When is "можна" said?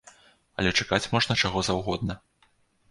1.13-1.39